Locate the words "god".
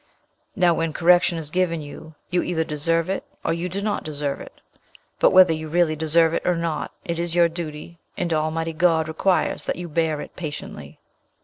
8.73-9.07